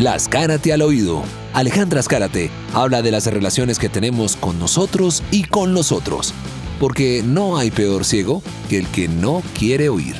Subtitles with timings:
[0.00, 1.22] Las Cárate al oído.
[1.52, 6.32] Alejandra Escárate habla de las relaciones que tenemos con nosotros y con los otros.
[6.80, 10.16] Porque no hay peor ciego que el que no quiere oír.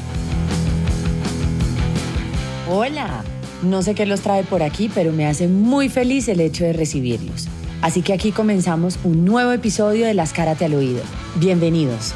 [2.68, 3.24] Hola,
[3.62, 6.74] no sé qué los trae por aquí, pero me hace muy feliz el hecho de
[6.74, 7.48] recibirlos.
[7.80, 11.02] Así que aquí comenzamos un nuevo episodio de Las Cárate al oído.
[11.36, 12.14] Bienvenidos.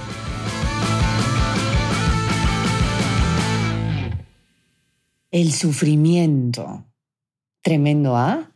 [5.30, 6.84] El sufrimiento.
[7.66, 8.52] Tremendo, ¿ah?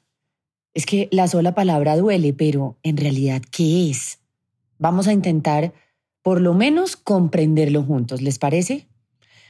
[0.73, 4.21] Es que la sola palabra duele, pero en realidad, ¿qué es?
[4.79, 5.73] Vamos a intentar
[6.23, 8.87] por lo menos comprenderlo juntos, ¿les parece?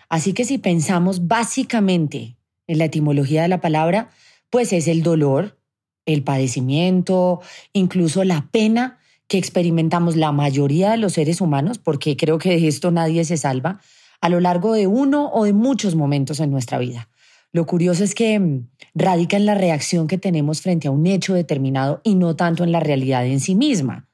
[0.08, 2.38] Así que si pensamos básicamente
[2.68, 4.08] en la etimología de la palabra,
[4.48, 5.58] pues es el dolor,
[6.06, 7.42] el padecimiento,
[7.74, 12.66] incluso la pena que experimentamos la mayoría de los seres humanos, porque creo que de
[12.66, 13.78] esto nadie se salva,
[14.22, 17.10] a lo largo de uno o de muchos momentos en nuestra vida.
[17.52, 21.34] Lo curioso es que mm, radica en la reacción que tenemos frente a un hecho
[21.34, 24.08] determinado y no tanto en la realidad en sí misma.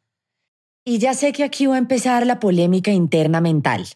[0.84, 3.86] Y ya sé que aquí va a empezar la polémica interna mental.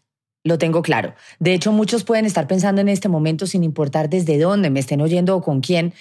[0.42, 1.14] Lo tengo claro.
[1.39, 5.01] De hecho, muchos pueden estar pensando en este momento sin importar desde dónde me estén
[5.01, 5.95] oyendo o con quién.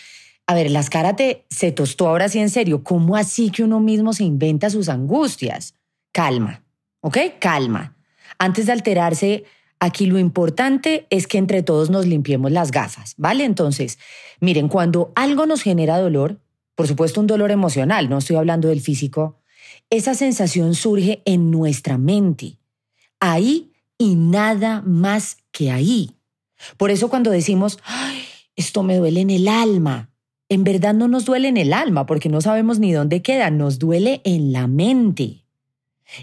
[0.48, 2.84] A ver, las karate se tostó ahora sí en serio.
[2.84, 5.76] ¿Cómo así que uno mismo se inventa sus angustias?
[6.12, 6.64] Calma,
[7.02, 7.18] ¿ok?
[7.40, 7.96] Calma.
[8.40, 9.44] Antes de alterarse,
[9.80, 13.46] Aquí lo importante es que entre todos nos limpiemos las gafas, ¿vale?
[13.46, 13.98] Entonces,
[14.42, 16.42] miren, cuando algo nos genera dolor,
[16.76, 19.40] por supuesto un dolor emocional, no estoy hablando del físico,
[19.90, 22.58] esa sensación surge en nuestra mente,
[23.20, 26.12] ahí y nada más que ahí.
[26.78, 27.80] Por eso cuando decimos,
[28.58, 30.10] esto me duele en el alma,
[30.50, 33.80] en verdad no nos duele en el alma porque no sabemos ni dónde queda, nos
[33.80, 35.46] duele en la mente.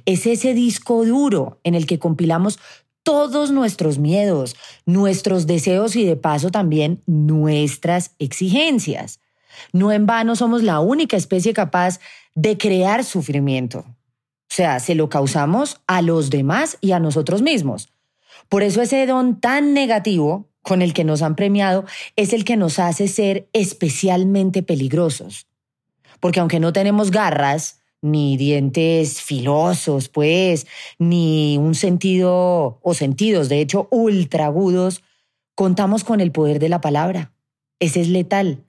[0.04, 2.58] Es ese disco duro en el que compilamos
[3.06, 9.20] todos nuestros miedos, nuestros deseos y de paso también nuestras exigencias.
[9.72, 12.00] No en vano somos la única especie capaz
[12.34, 13.84] de crear sufrimiento.
[13.86, 13.94] O
[14.48, 17.92] sea, se lo causamos a los demás y a nosotros mismos.
[18.48, 21.84] Por eso ese don tan negativo con el que nos han premiado
[22.16, 25.46] es el que nos hace ser especialmente peligrosos.
[26.18, 30.66] Porque aunque no tenemos garras, ni dientes filosos, pues,
[30.98, 35.02] ni un sentido o sentidos, de hecho, ultra agudos,
[35.54, 37.32] contamos con el poder de la palabra.
[37.80, 38.64] Ese es letal.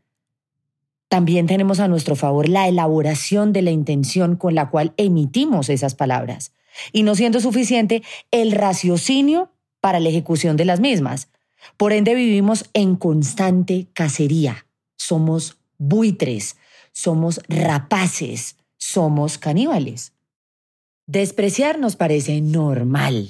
[1.10, 5.96] También tenemos a nuestro favor la elaboración de la intención con la cual emitimos esas
[5.96, 6.52] palabras.
[6.92, 11.30] Y no siendo suficiente, el raciocinio para la ejecución de las mismas.
[11.78, 14.66] Por ende, vivimos en constante cacería.
[14.98, 16.58] Somos buitres,
[16.92, 20.14] somos rapaces, somos caníbales.
[21.06, 23.30] Despreciar nos parece normal.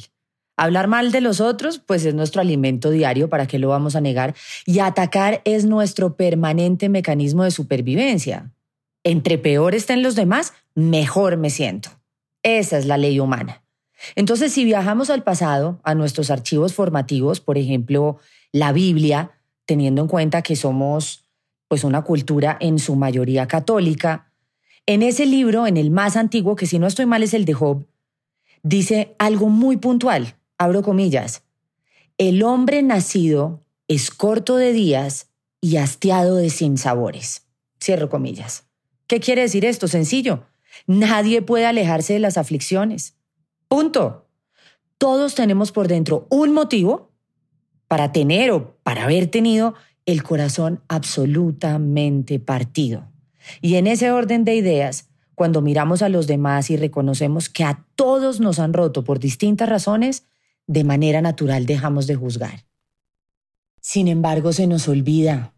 [0.56, 4.02] Hablar mal de los otros, pues es nuestro alimento diario, ¿para qué lo vamos a
[4.02, 4.36] negar?
[4.66, 8.52] Y atacar es nuestro permanente mecanismo de supervivencia.
[9.04, 11.90] Entre peor estén los demás, mejor me siento.
[12.42, 13.64] Esa es la ley humana.
[14.16, 18.18] Entonces, si viajamos al pasado, a nuestros archivos formativos, por ejemplo,
[18.52, 19.32] la Biblia,
[19.66, 21.24] teniendo en cuenta que somos
[21.68, 24.27] pues una cultura en su mayoría católica,
[24.88, 27.54] en ese libro, en el más antiguo, que si no estoy mal es el de
[27.54, 27.86] Job,
[28.64, 31.44] dice algo muy puntual, abro comillas,
[32.18, 35.30] el hombre nacido es corto de días
[35.62, 37.46] y hastiado de sinsabores.
[37.80, 38.66] Cierro comillas.
[39.06, 39.88] ¿Qué quiere decir esto?
[39.88, 40.46] Sencillo.
[40.88, 43.16] Nadie puede alejarse de las aflicciones.
[43.68, 44.28] Punto.
[44.98, 47.12] Todos tenemos por dentro un motivo
[47.88, 49.76] para tener o para haber tenido
[50.06, 53.12] el corazón absolutamente partido.
[53.62, 57.86] Y en ese orden de ideas, cuando miramos a los demás y reconocemos que a
[57.96, 60.24] todos nos han roto por distintas razones,
[60.66, 62.66] de manera natural dejamos de juzgar.
[63.80, 65.54] Sin embargo, se nos olvida.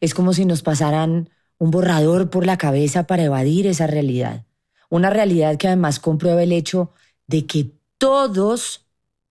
[0.00, 4.44] Es como si nos pasaran un borrador por la cabeza para evadir esa realidad.
[4.88, 6.90] Una realidad que además comprueba el hecho
[7.26, 8.86] de que todos,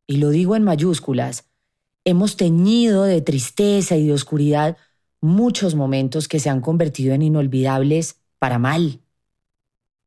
[0.08, 1.46] y lo digo en mayúsculas,
[2.04, 4.78] hemos teñido de tristeza y de oscuridad
[5.22, 9.00] muchos momentos que se han convertido en inolvidables para mal.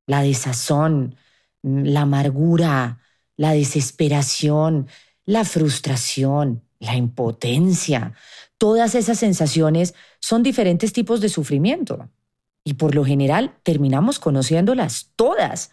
[0.06, 1.16] La desazón,
[1.62, 3.00] la amargura,
[3.37, 4.88] la desesperación,
[5.25, 8.14] la frustración, la impotencia,
[8.58, 12.08] todas esas sensaciones son diferentes tipos de sufrimiento
[12.64, 15.70] y por lo general terminamos conociéndolas todas.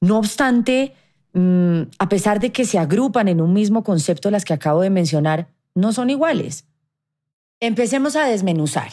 [0.00, 0.94] No obstante,
[1.32, 4.90] mm, a pesar de que se agrupan en un mismo concepto las que acabo de
[4.90, 6.66] mencionar, no son iguales.
[7.60, 8.92] Empecemos a desmenuzar.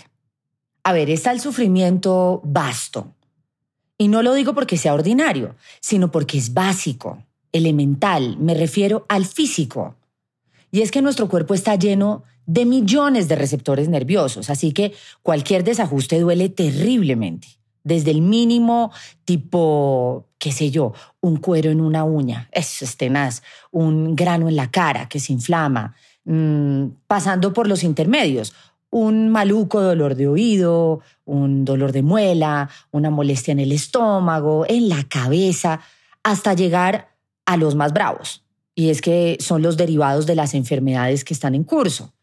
[0.83, 3.13] A ver, está el sufrimiento vasto.
[3.97, 9.25] Y no lo digo porque sea ordinario, sino porque es básico, elemental, me refiero al
[9.25, 9.95] físico.
[10.71, 15.63] Y es que nuestro cuerpo está lleno de millones de receptores nerviosos, así que cualquier
[15.63, 17.47] desajuste duele terriblemente,
[17.83, 18.91] desde el mínimo
[19.25, 24.55] tipo, qué sé yo, un cuero en una uña, eso es tenaz, un grano en
[24.55, 25.95] la cara que se inflama,
[26.25, 28.53] mm, pasando por los intermedios,
[28.91, 34.89] un maluco dolor de oído, un dolor de muela, una molestia en el estómago, en
[34.89, 35.79] la cabeza,
[36.23, 37.15] hasta llegar
[37.45, 38.43] a los más bravos.
[38.75, 42.13] Y es que son los derivados de las enfermedades que están en curso.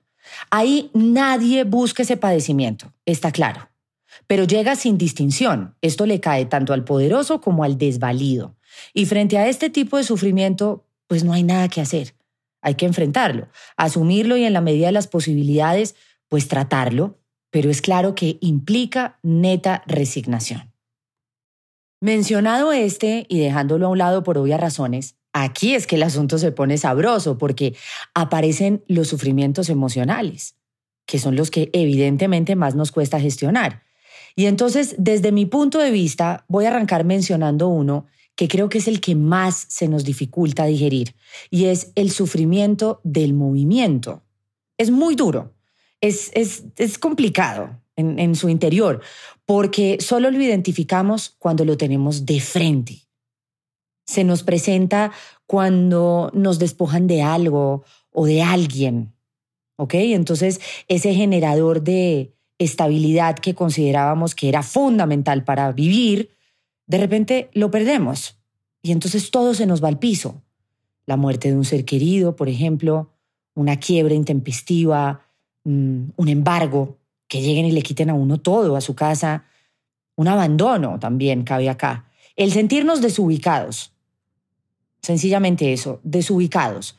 [0.51, 3.69] Ahí nadie busca ese padecimiento, está claro.
[4.27, 5.75] Pero llega sin distinción.
[5.81, 8.57] Esto le cae tanto al poderoso como al desvalido.
[8.93, 12.15] Y frente a este tipo de sufrimiento, pues no hay nada que hacer.
[12.61, 15.95] Hay que enfrentarlo, asumirlo y en la medida de las posibilidades,
[16.29, 17.19] pues tratarlo,
[17.51, 20.73] pero es claro que implica neta resignación.
[22.01, 26.39] Mencionado este y dejándolo a un lado por obvias razones, aquí es que el asunto
[26.39, 27.75] se pone sabroso porque
[28.15, 30.57] aparecen los sufrimientos emocionales,
[31.07, 33.83] que son los que evidentemente más nos cuesta gestionar.
[34.37, 38.07] Y entonces, desde mi punto de vista, voy a arrancar mencionando uno
[38.39, 41.17] que creo que es el que más se nos dificulta digerir,
[41.51, 44.23] y es el sufrimiento del movimiento.
[44.77, 45.57] Es muy duro,
[46.01, 49.03] es, es, complicado en, en su interior,
[49.45, 53.09] porque solo lo identificamos cuando lo tenemos de frente.
[54.07, 55.11] Se nos presenta
[55.49, 57.83] cuando nos despojan de algo
[58.13, 59.17] o de alguien.
[59.75, 59.95] ¿Ok?
[59.95, 66.38] Entonces, ese generador de estabilidad que considerábamos que era fundamental para vivir,
[66.89, 68.37] de repente lo perdemos.
[68.83, 70.43] Y entonces todo se nos va al piso.
[71.07, 73.13] La muerte de un ser querido, por ejemplo,
[73.55, 75.29] una quiebra intempestiva,
[75.69, 76.97] Mm, un embargo,
[77.27, 79.45] que lleguen y le quiten a uno todo, a su casa,
[80.17, 82.07] un abandono también cabe acá.
[82.37, 83.93] El sentirnos desubicados,
[85.03, 86.97] sencillamente eso, desubicados.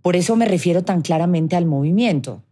[0.00, 2.42] Por eso me refiero tan claramente al movimiento,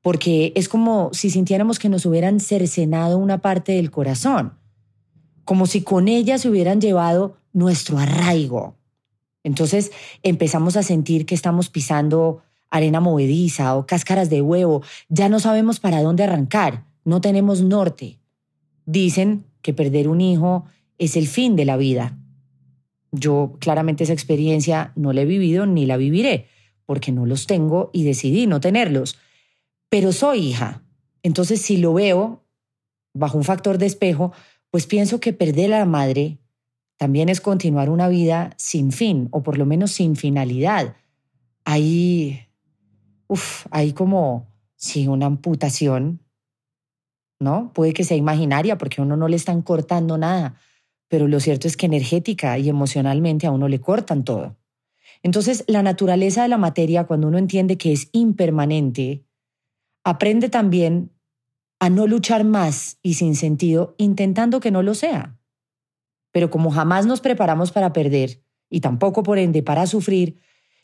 [0.00, 4.54] porque es como si sintiéramos que nos hubieran cercenado una parte del corazón,
[5.50, 8.76] como si con ella se hubieran llevado nuestro arraigo.
[9.42, 9.90] Entonces
[10.22, 15.80] empezamos a sentir que estamos pisando arena movediza o cáscaras de huevo, ya no sabemos
[15.80, 18.20] para dónde arrancar, no tenemos norte.
[18.86, 20.66] Dicen que perder un hijo
[20.98, 22.16] es el fin de la vida.
[23.10, 26.46] Yo claramente esa experiencia no la he vivido ni la viviré,
[26.86, 29.18] porque no los tengo y decidí no tenerlos.
[29.88, 30.84] Pero soy hija.
[31.24, 32.44] Entonces, si lo veo
[33.14, 34.30] bajo un factor de espejo,
[34.70, 36.38] pues pienso que perder a la madre
[36.96, 40.96] también es continuar una vida sin fin, o por lo menos sin finalidad.
[41.64, 42.50] Ahí
[43.30, 46.18] Uf, hay como, sí, una amputación,
[47.38, 47.72] ¿no?
[47.72, 50.56] Puede que sea imaginaria porque a uno no le están cortando nada,
[51.06, 54.56] pero lo cierto es que energética y emocionalmente a uno le cortan todo.
[55.22, 59.24] Entonces, la naturaleza de la materia, cuando uno entiende que es impermanente,
[60.02, 61.12] aprende también
[61.80, 65.38] a no luchar más y sin sentido intentando que no lo sea.
[66.30, 70.38] Pero como jamás nos preparamos para perder y tampoco por ende para sufrir,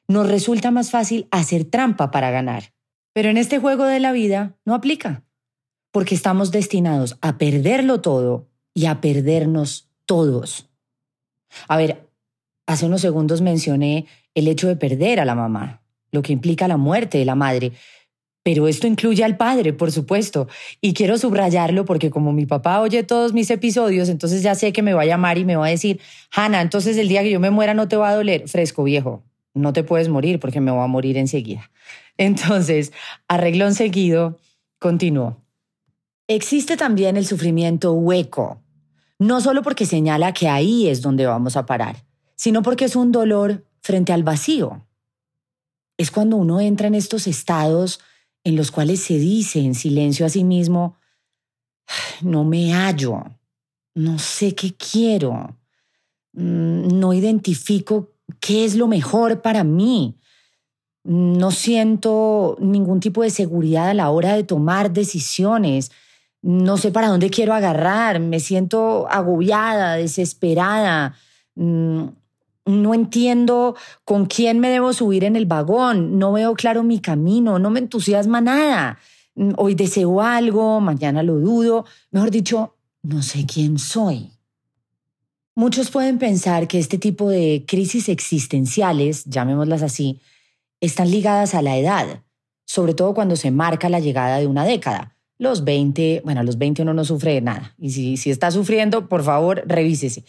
[0.08, 2.72] nos resulta más fácil hacer trampa para ganar.
[3.12, 5.24] Pero en este juego de la vida no aplica,
[5.92, 10.68] porque estamos destinados a perderlo todo y a perdernos todos.
[11.68, 12.08] A ver,
[12.66, 16.76] hace unos segundos mencioné el hecho de perder a la mamá, lo que implica la
[16.76, 17.72] muerte de la madre,
[18.46, 20.46] pero esto incluye al padre, por supuesto.
[20.80, 24.82] Y quiero subrayarlo porque como mi papá oye todos mis episodios, entonces ya sé que
[24.82, 26.00] me va a llamar y me va a decir,
[26.30, 28.46] Hanna, entonces el día que yo me muera no te va a doler.
[28.48, 29.24] Fresco, viejo
[29.56, 31.70] no te puedes morir porque me voy a morir enseguida.
[32.16, 32.92] Entonces,
[33.26, 34.38] arreglón seguido,
[34.78, 35.42] continuó.
[36.28, 38.62] Existe también el sufrimiento hueco,
[39.18, 42.04] no solo porque señala que ahí es donde vamos a parar,
[42.36, 44.86] sino porque es un dolor frente al vacío.
[45.96, 48.00] Es cuando uno entra en estos estados
[48.46, 50.96] en los cuales se dice en silencio a sí mismo,
[52.22, 53.24] no me hallo,
[53.96, 55.58] no sé qué quiero,
[56.32, 60.20] mm, no identifico qué es lo mejor para mí.
[61.02, 65.90] No siento ningún tipo de seguridad a la hora de tomar decisiones.
[66.40, 68.20] No sé para dónde quiero agarrar.
[68.20, 71.16] Me siento agobiada, desesperada.
[72.66, 76.18] No entiendo con quién me debo subir en el vagón.
[76.18, 77.58] No veo claro mi camino.
[77.58, 78.98] No me entusiasma nada.
[79.36, 81.86] Mm, hoy deseo algo, mañana lo dudo.
[82.10, 84.32] Mejor dicho, no sé quién soy.
[85.54, 90.20] Muchos pueden pensar que este tipo de crisis existenciales, llamémoslas así,
[90.80, 92.22] están ligadas a la edad,
[92.66, 95.15] sobre todo cuando se marca la llegada de una década.
[95.38, 97.74] Los 20, bueno, a los 20 uno no sufre de nada.
[97.78, 100.24] Y si, está sufriendo, por favor, revísese.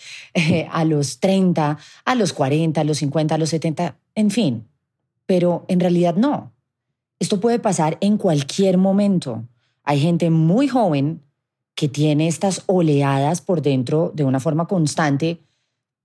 [0.71, 4.67] a los 30, a los 40, a los 50, a los 70, en fin.
[5.25, 6.51] Pero en realidad no.
[7.19, 9.43] Esto puede pasar en cualquier momento.
[9.83, 11.21] Hay gente muy joven
[11.73, 15.39] que tiene estas oleadas por dentro de una forma constante,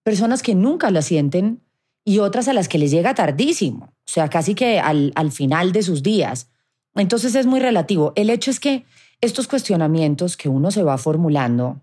[0.03, 1.61] personas que nunca las sienten
[2.05, 5.73] y otras a las que les llega tardísimo, o sea, casi que al, al final
[5.73, 6.49] de sus días.
[6.95, 8.13] Entonces es muy relativo.
[8.17, 8.85] El hecho es que
[9.21, 11.81] estos cuestionamientos que uno se va formulando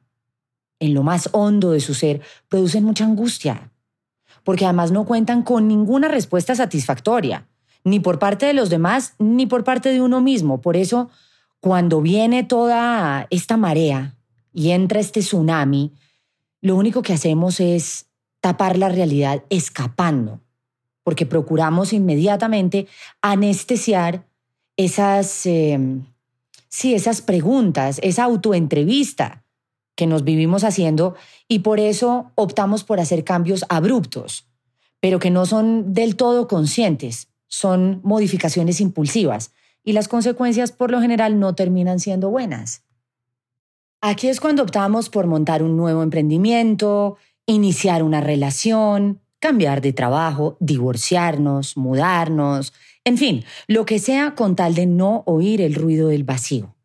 [0.80, 3.72] en lo más hondo de su ser producen mucha angustia,
[4.44, 7.48] porque además no cuentan con ninguna respuesta satisfactoria,
[7.84, 10.62] ni por parte de los demás, ni por parte de uno mismo.
[10.62, 11.10] Por eso,
[11.60, 14.16] cuando viene toda esta marea
[14.54, 15.94] y entra este tsunami,
[16.62, 18.08] lo único que hacemos es
[18.42, 20.42] tapar la realidad escapando,
[21.04, 22.88] porque procuramos inmediatamente
[23.22, 24.29] anestesiar
[24.80, 26.06] esas, em,
[26.70, 29.44] sí, esas preguntas, esa autoentrevista
[29.98, 31.16] que nos vivimos haciendo
[31.50, 34.48] y por eso optamos por hacer cambios abruptos,
[35.02, 39.52] pero que no son del todo conscientes, son modificaciones impulsivas
[39.84, 42.86] y las consecuencias por lo general no terminan siendo buenas.
[44.00, 50.56] Aquí es cuando optamos por montar un nuevo emprendimiento, iniciar una relación, cambiar de trabajo,
[50.62, 52.72] divorciarnos, mudarnos,
[53.10, 56.76] en fin, lo que sea con tal de no oír el ruido del vacío.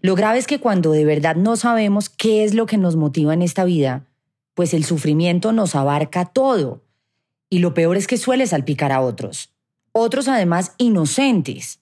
[0.00, 3.34] Lo grave es que cuando de verdad no sabemos qué es lo que nos motiva
[3.34, 4.06] en esta vida,
[4.54, 6.82] pues el sufrimiento nos abarca todo.
[7.50, 9.50] Y lo peor es que suele salpicar a otros.
[9.92, 11.80] Otros además inocentes.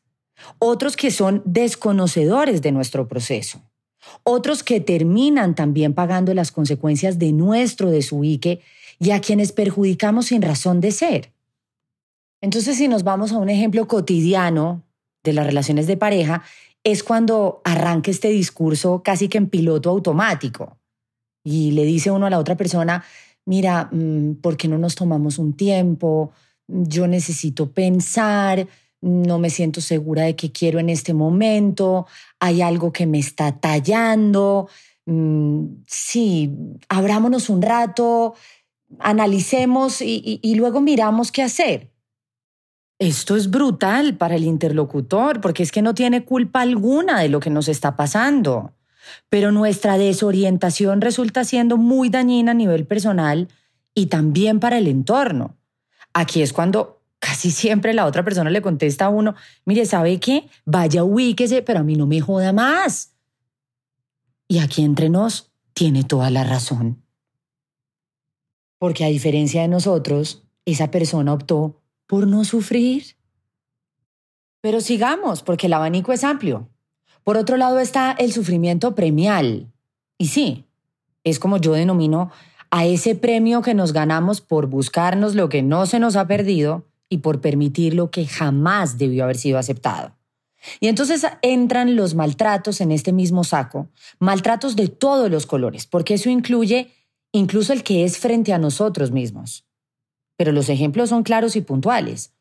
[0.58, 3.62] Otros que son desconocedores de nuestro proceso.
[4.24, 8.60] Otros que terminan también pagando las consecuencias de nuestro desubique
[8.98, 11.33] y a quienes perjudicamos sin razón de ser.
[12.44, 14.82] Entonces, si nos vamos a un ejemplo cotidiano
[15.22, 16.42] de las relaciones de pareja,
[16.84, 20.76] es cuando arranca este discurso casi que en piloto automático
[21.42, 23.02] y le dice uno a la otra persona,
[23.46, 26.32] mira, mm, ¿por qué no nos tomamos un tiempo?
[26.68, 28.68] Yo necesito pensar,
[29.00, 32.06] no me siento segura de qué quiero en este momento,
[32.40, 34.68] hay algo que me está tallando,
[35.06, 36.52] mm, sí,
[36.90, 38.34] abrámonos un rato,
[38.98, 41.93] analicemos y luego miramos qué hacer.
[42.98, 47.40] Esto es brutal para el interlocutor porque es que no tiene culpa alguna de lo
[47.40, 48.72] que nos está pasando.
[49.28, 53.48] Pero nuestra desorientación resulta siendo muy dañina a nivel personal
[53.94, 55.56] y también para el entorno.
[56.12, 59.34] Aquí es cuando casi siempre la otra persona le contesta a uno,
[59.64, 60.48] mire, ¿sabe qué?
[60.64, 63.14] Vaya, ubíquese, pero a mí no me joda más.
[64.46, 67.02] Y aquí entre nos tiene toda la razón.
[68.78, 71.80] Porque a diferencia de nosotros, esa persona optó
[72.14, 73.16] por no sufrir.
[74.60, 76.68] Pero sigamos, porque el abanico es amplio.
[77.24, 79.72] Por otro lado está el sufrimiento premial.
[80.16, 80.64] Y sí,
[81.24, 82.30] es como yo denomino
[82.70, 86.86] a ese premio que nos ganamos por buscarnos lo que no se nos ha perdido
[87.08, 90.16] y por permitir lo que jamás debió haber sido aceptado.
[90.78, 93.88] Y entonces entran los maltratos en este mismo saco,
[94.20, 96.92] maltratos de todos los colores, porque eso incluye
[97.32, 99.64] incluso el que es frente a nosotros mismos
[100.36, 102.32] pero los ejemplos son claros y puntuales.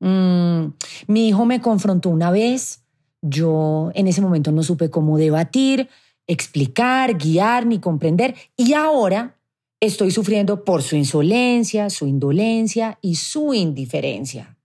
[0.00, 0.66] Mm,
[1.06, 2.82] mi hijo me confrontó una vez,
[3.22, 5.88] yo en ese momento no supe cómo debatir,
[6.26, 9.36] explicar, guiar ni comprender y ahora
[9.80, 14.56] estoy sufriendo por su insolencia, su indolencia y su indiferencia.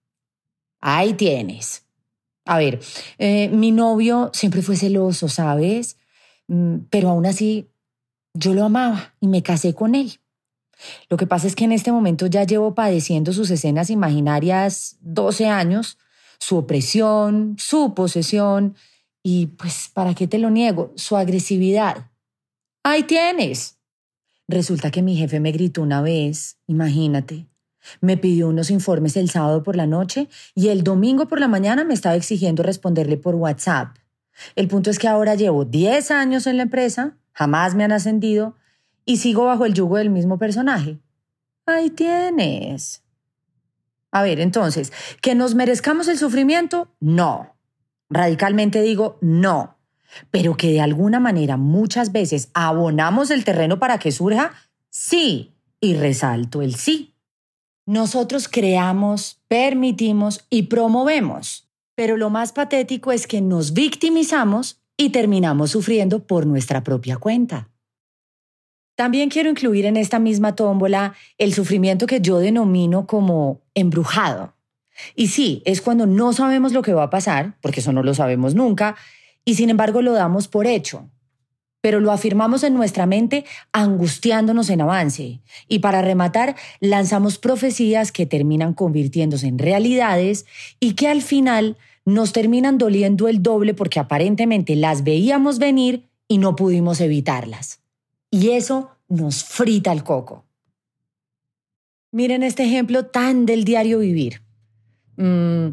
[0.79, 1.86] Ahí tienes.
[2.45, 2.79] A ver,
[3.17, 5.98] eh, mi novio siempre fue celoso, ¿sabes?
[6.48, 7.69] Mm, pero aún así
[8.34, 10.19] yo lo amaba y me casé con él.
[11.10, 15.48] Lo que pasa es que en este momento ya llevo padeciendo sus escenas imaginarias 12
[15.48, 15.98] años,
[16.39, 18.75] su opresión, su posesión
[19.24, 20.94] y pues, ¿para qué te lo niego?
[20.96, 22.12] Su agresividad.
[22.84, 23.77] Ahí tienes.
[24.48, 27.48] Resulta que mi jefe me gritó una vez, imagínate.
[28.01, 31.84] Me pidió unos informes el sábado por la noche y el domingo por la mañana
[31.84, 33.96] me estaba exigiendo responderle por WhatsApp.
[34.55, 38.55] El punto es que ahora llevo 10 años en la empresa, jamás me han ascendido
[39.05, 41.00] y sigo bajo el yugo del mismo personaje.
[41.65, 43.03] Ahí tienes.
[44.12, 46.89] A ver, entonces, ¿que nos merezcamos el sufrimiento?
[47.00, 47.55] No.
[48.09, 49.77] Radicalmente digo no.
[50.31, 54.53] Pero que de alguna manera muchas veces abonamos el terreno para que surja,
[54.89, 55.53] sí.
[55.81, 57.15] Y resalto el sí.
[57.85, 61.69] Nosotros creamos, permitimos y promovemos.
[61.93, 67.69] Pero lo más patético es que nos victimizamos y terminamos sufriendo por nuestra propia cuenta.
[68.95, 74.53] También quiero incluir en esta misma tómbola el sufrimiento que yo denomino como embrujado.
[75.15, 78.13] Y sí, es cuando no sabemos lo que va a pasar, porque eso no lo
[78.13, 78.95] sabemos nunca,
[79.43, 81.09] y sin embargo lo damos por hecho.
[81.81, 85.41] Pero lo afirmamos en nuestra mente angustiándonos en avance.
[85.67, 90.45] Y para rematar, lanzamos profecías que terminan convirtiéndose en realidades
[90.79, 96.39] y que al final nos terminan doliendo el doble porque aparentemente las veíamos venir y
[96.39, 97.84] no pudimos evitarlas.
[98.35, 100.43] Y eso nos frita el coco.
[102.11, 104.41] Miren este ejemplo tan del diario vivir.
[105.15, 105.67] Mm,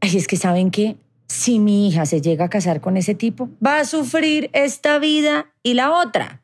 [0.00, 0.96] ay, es que saben que
[1.28, 5.54] si mi hija se llega a casar con ese tipo, va a sufrir esta vida
[5.62, 6.42] y la otra.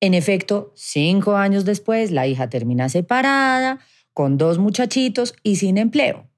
[0.00, 3.78] En efecto, cinco años después, la hija termina separada,
[4.12, 6.28] con dos muchachitos y sin empleo.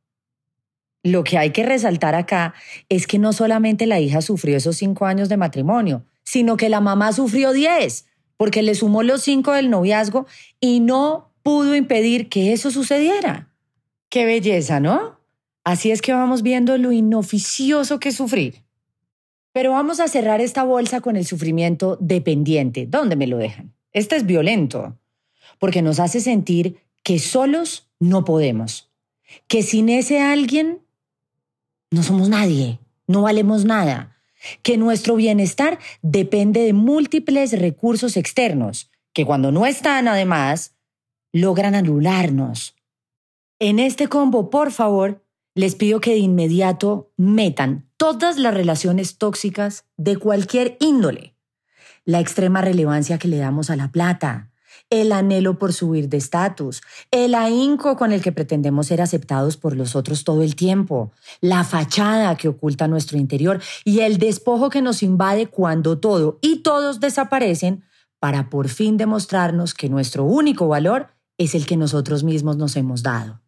[1.03, 2.53] Lo que hay que resaltar acá
[2.91, 6.83] es que no solamente la hija sufrió esos cinco años de matrimonio, sino que la
[6.83, 8.05] mamá sufrió diez,
[8.37, 10.27] porque le sumó los cinco del noviazgo
[10.61, 13.51] y no pudo impedir que eso sucediera.
[14.09, 15.21] Qué belleza, ¿no?
[15.65, 18.63] Así es que vamos viendo lo inoficioso que es sufrir.
[19.53, 22.87] Pero vamos a cerrar esta bolsa con el sufrimiento dependiente.
[22.87, 23.75] ¿Dónde me lo dejan?
[23.93, 24.99] Este es violento,
[25.59, 28.91] porque nos hace sentir que solos no podemos,
[29.49, 30.81] que sin ese alguien
[31.91, 34.16] no somos nadie, no valemos nada,
[34.63, 40.75] que nuestro bienestar depende de múltiples recursos externos, que cuando no están además,
[41.33, 42.77] logran anularnos.
[43.59, 45.25] En este combo, por favor,
[45.55, 51.35] les pido que de inmediato metan todas las relaciones tóxicas de cualquier índole.
[52.05, 54.51] La extrema relevancia que le damos a la plata,
[54.91, 59.77] el anhelo por subir de estatus, el ahínco con el que pretendemos ser aceptados por
[59.77, 64.83] los otros todo el tiempo, la fachada que oculta nuestro interior y el despojo que
[64.83, 67.85] nos invade cuando todo y todos desaparecen
[68.21, 73.03] para por fin demostrarnos que nuestro único valor es el que nosotros mismos nos hemos
[73.03, 73.43] dado.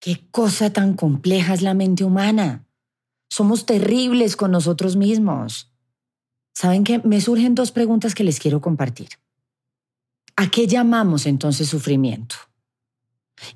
[0.00, 2.66] Qué cosa tan compleja es la mente humana.
[3.30, 5.72] Somos terribles con nosotros mismos.
[6.54, 7.00] ¿Saben qué?
[7.04, 9.08] Me surgen dos preguntas que les quiero compartir.
[10.40, 12.36] ¿A qué llamamos entonces sufrimiento?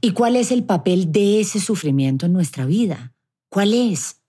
[0.00, 3.14] ¿Y cuál es el papel de ese sufrimiento en nuestra vida?
[3.48, 4.20] ¿Cuál es?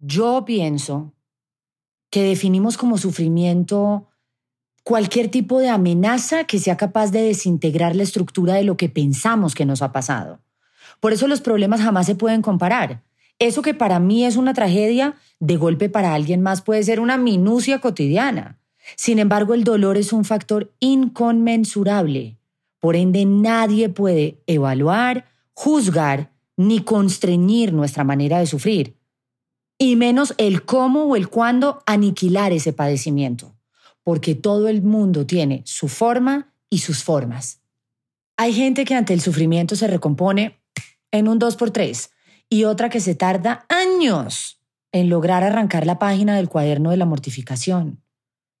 [0.00, 1.14] Yo pienso
[2.10, 4.08] que definimos como sufrimiento
[4.82, 9.54] cualquier tipo de amenaza que sea capaz de desintegrar la estructura de lo que pensamos
[9.54, 10.40] que nos ha pasado.
[10.98, 13.04] Por eso los problemas jamás se pueden comparar.
[13.38, 17.16] Eso que para mí es una tragedia, de golpe para alguien más puede ser una
[17.16, 18.58] minucia cotidiana.
[18.94, 22.38] Sin embargo, el dolor es un factor inconmensurable.
[22.78, 28.96] Por ende, nadie puede evaluar, juzgar ni constreñir nuestra manera de sufrir,
[29.78, 33.54] y menos el cómo o el cuándo aniquilar ese padecimiento,
[34.02, 37.60] porque todo el mundo tiene su forma y sus formas.
[38.38, 40.60] Hay gente que ante el sufrimiento se recompone
[41.10, 42.10] en un 2x3
[42.48, 44.60] y otra que se tarda años
[44.92, 48.02] en lograr arrancar la página del cuaderno de la mortificación.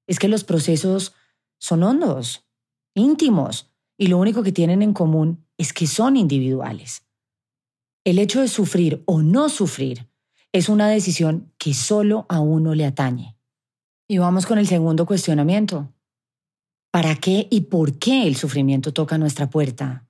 [0.06, 1.14] Es que los procesos
[1.58, 2.46] son hondos,
[2.94, 7.06] íntimos, y lo único que tienen en común es que son individuales.
[8.04, 10.08] El hecho de sufrir o no sufrir
[10.52, 13.36] es una decisión que solo a uno le atañe.
[14.08, 15.92] Y vamos con el segundo cuestionamiento.
[16.92, 20.06] ¿Para qué y por qué el sufrimiento toca nuestra puerta?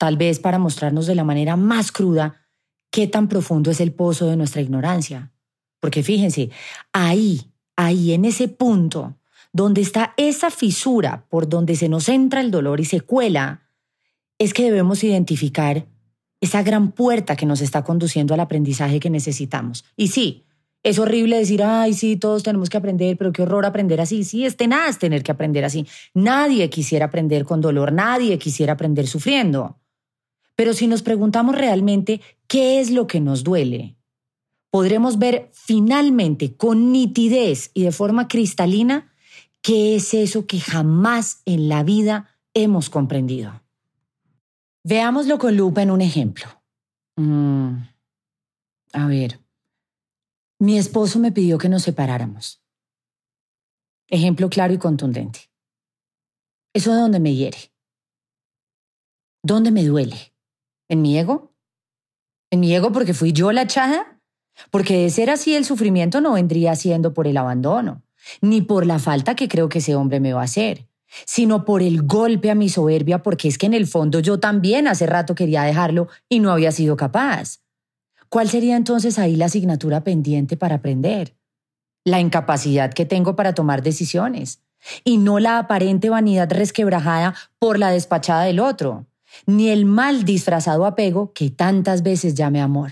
[0.00, 2.48] tal vez para mostrarnos de la manera más cruda
[2.90, 5.30] qué tan profundo es el pozo de nuestra ignorancia.
[5.78, 6.50] Porque fíjense,
[6.90, 7.52] ahí,
[7.84, 9.16] ahí, en ese punto,
[9.52, 13.62] donde está esa fisura por donde se nos entra el dolor y se cuela,
[14.38, 15.86] es que debemos identificar
[16.40, 19.84] esa gran puerta que nos está conduciendo al aprendizaje que necesitamos.
[19.96, 20.44] Y sí,
[20.82, 24.24] es horrible decir, ay, sí, todos tenemos que aprender, pero qué horror aprender así.
[24.24, 25.86] Sí, es tenaz tener que aprender así.
[26.14, 29.78] Nadie quisiera aprender con dolor, nadie quisiera aprender sufriendo.
[30.54, 33.96] Pero si nos preguntamos realmente qué es lo que nos duele,
[34.70, 39.12] podremos ver finalmente con nitidez y de forma cristalina
[39.62, 43.62] qué es eso que jamás en la vida hemos comprendido.
[44.84, 46.46] Veámoslo con lupa en un ejemplo.
[47.16, 47.76] Mm,
[48.92, 49.40] a ver,
[50.58, 52.62] mi esposo me pidió que nos separáramos.
[54.08, 55.50] Ejemplo claro y contundente.
[56.74, 57.72] ¿Eso de dónde me hiere?
[59.42, 60.34] ¿Dónde me duele?
[60.88, 61.54] ¿En mi ego?
[62.50, 64.19] ¿En mi ego porque fui yo la chada?
[64.70, 68.02] Porque de ser así el sufrimiento no vendría siendo por el abandono,
[68.40, 70.86] ni por la falta que creo que ese hombre me va a hacer,
[71.26, 74.86] sino por el golpe a mi soberbia porque es que en el fondo yo también
[74.86, 77.60] hace rato quería dejarlo y no había sido capaz.
[78.28, 81.34] ¿Cuál sería entonces ahí la asignatura pendiente para aprender?
[82.04, 84.62] La incapacidad que tengo para tomar decisiones
[85.04, 89.06] y no la aparente vanidad resquebrajada por la despachada del otro
[89.46, 92.90] ni el mal disfrazado apego que tantas veces llame amor.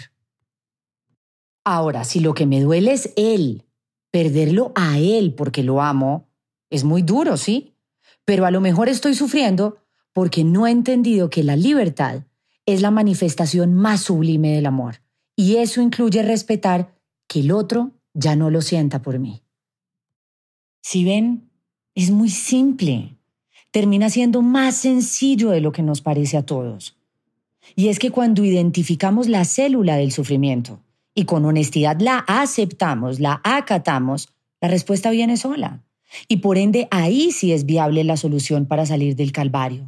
[1.70, 3.66] Ahora, si lo que me duele es él,
[4.10, 6.26] perderlo a él porque lo amo,
[6.70, 7.74] es muy duro, ¿sí?
[8.24, 9.76] Pero a lo mejor estoy sufriendo
[10.14, 12.22] porque no he entendido que la libertad
[12.64, 15.02] es la manifestación más sublime del amor
[15.36, 16.94] Y eso incluye respetar
[17.26, 19.42] que el otro ya no lo sienta por mí.
[20.80, 21.50] Si ven,
[21.94, 23.18] es muy simple.
[23.72, 26.96] Termina siendo más sencillo de lo que nos parece a todos.
[27.76, 30.80] Y es que cuando identificamos la célula del sufrimiento
[31.18, 34.28] y con honestidad la aceptamos, la acatamos,
[34.60, 35.82] la respuesta viene sola.
[36.28, 39.84] Y por ende ahí sí es viable la solución para salir del calvario.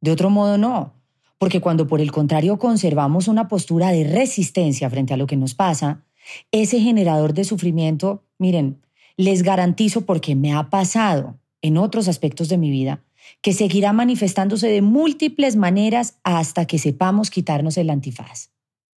[0.00, 0.94] De otro modo no,
[1.36, 5.54] porque cuando por el contrario conservamos una postura de resistencia frente a lo que nos
[5.54, 6.02] pasa,
[6.50, 8.80] ese generador de sufrimiento, miren,
[9.18, 13.04] les garantizo porque me ha pasado en otros aspectos de mi vida,
[13.42, 18.48] que seguirá manifestándose de múltiples maneras hasta que sepamos quitarnos el antifaz.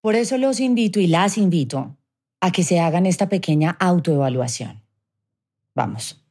[0.00, 1.96] Por eso los invito y las invito
[2.40, 4.82] a que se hagan esta pequeña autoevaluación.
[5.74, 6.24] Vamos.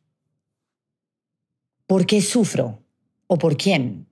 [1.86, 2.84] ¿Por qué sufro?
[3.28, 4.08] ¿O por quién?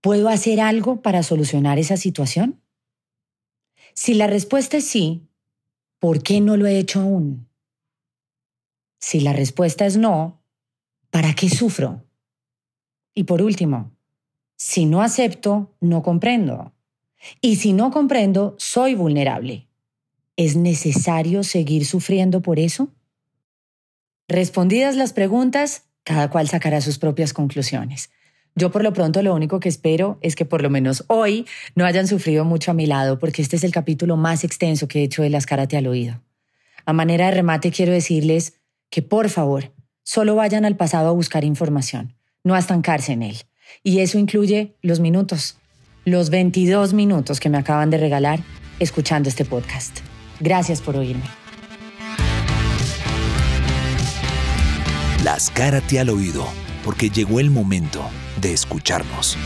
[0.00, 2.62] ¿Puedo hacer algo para solucionar esa situación?
[3.92, 5.28] Si la respuesta es sí,
[5.98, 7.48] ¿por qué no lo he hecho aún?
[8.98, 10.42] Si la respuesta es no,
[11.10, 12.04] ¿para qué sufro?
[13.14, 13.92] Y por último,
[14.62, 16.74] si no acepto, no comprendo.
[17.40, 19.68] Y si no comprendo, soy vulnerable.
[20.36, 22.90] ¿Es necesario seguir sufriendo por eso?
[24.28, 28.10] Respondidas las preguntas, cada cual sacará sus propias conclusiones.
[28.54, 31.86] Yo por lo pronto lo único que espero es que por lo menos hoy no
[31.86, 35.04] hayan sufrido mucho a mi lado, porque este es el capítulo más extenso que he
[35.04, 36.20] hecho de las Karate al oído.
[36.84, 38.58] A manera de remate quiero decirles
[38.90, 43.38] que por favor, solo vayan al pasado a buscar información, no a estancarse en él.
[43.82, 45.56] Y eso incluye los minutos,
[46.04, 48.40] los 22 minutos que me acaban de regalar
[48.78, 49.98] escuchando este podcast.
[50.40, 51.24] Gracias por oírme.
[55.24, 56.46] Las Karate al oído,
[56.82, 58.02] porque llegó el momento
[58.40, 59.36] de escucharnos.